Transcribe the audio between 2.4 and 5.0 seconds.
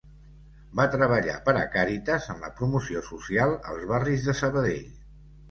la promoció social als barris de Sabadell.